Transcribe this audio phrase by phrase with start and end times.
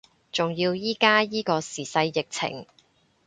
[0.31, 2.65] 仲要依家依個時勢疫情